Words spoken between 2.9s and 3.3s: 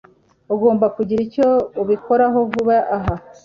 aha.